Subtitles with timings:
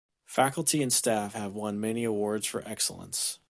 [0.25, 3.37] Faculty and staff have won many awards for excellence.